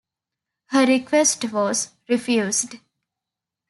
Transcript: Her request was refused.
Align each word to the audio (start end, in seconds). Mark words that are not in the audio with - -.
Her 0.69 0.87
request 0.87 1.45
was 1.53 1.91
refused. 2.09 2.77